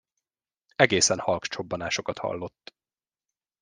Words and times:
Egészen 0.75 1.19
halk 1.19 1.43
csobbanásokat 1.45 2.17
hallott. 2.17 2.75